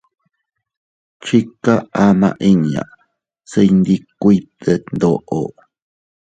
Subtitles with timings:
[1.23, 1.73] Chika
[2.05, 2.83] ama inña
[3.49, 5.39] se iyndikuiy detndoʼo.